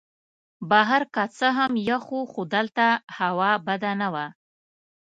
[0.69, 2.85] بهر که څه هم یخ وو خو دلته
[3.19, 4.25] هوا بده نه وه.